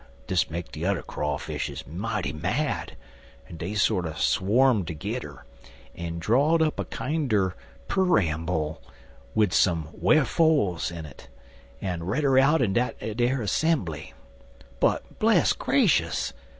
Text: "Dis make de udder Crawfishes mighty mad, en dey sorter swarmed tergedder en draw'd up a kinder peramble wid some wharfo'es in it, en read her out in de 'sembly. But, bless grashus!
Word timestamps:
"Dis 0.25 0.49
make 0.49 0.71
de 0.71 0.83
udder 0.83 1.03
Crawfishes 1.03 1.85
mighty 1.85 2.33
mad, 2.33 2.97
en 3.47 3.57
dey 3.57 3.75
sorter 3.75 4.15
swarmed 4.17 4.87
tergedder 4.87 5.45
en 5.95 6.17
draw'd 6.17 6.59
up 6.63 6.79
a 6.79 6.85
kinder 6.85 7.53
peramble 7.87 8.81
wid 9.35 9.53
some 9.53 9.89
wharfo'es 9.93 10.89
in 10.89 11.05
it, 11.05 11.27
en 11.83 12.03
read 12.03 12.23
her 12.23 12.39
out 12.39 12.63
in 12.63 12.73
de 12.73 12.87
'sembly. 13.45 14.13
But, 14.79 15.19
bless 15.19 15.53
grashus! 15.53 16.33